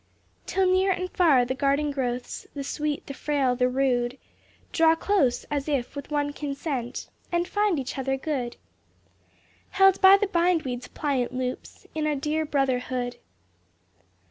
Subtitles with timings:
[0.47, 2.47] Till near and far the garden growths.
[2.55, 4.17] The sweet, the frail, the rude,
[4.71, 8.57] Draw close, as if with one consent, And find each other good,
[9.69, 13.17] Held by the bind weed's pliant loops, In a dear brotherhood.